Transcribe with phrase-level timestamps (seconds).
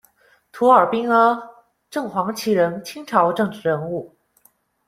[0.51, 1.39] 图尔兵阿，
[1.91, 4.17] 正黄旗人，清朝政治人物。